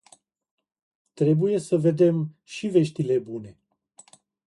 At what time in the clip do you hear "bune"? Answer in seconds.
3.19-3.57